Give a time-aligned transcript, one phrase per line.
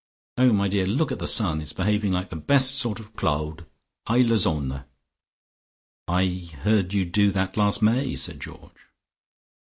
[0.39, 1.61] Oh, my dear, look at the sun.
[1.61, 3.67] It's behaving like the best sort of Claude!
[4.07, 4.83] Heile Sonne!"
[6.07, 8.73] "I heard you do that last May," said Georgie.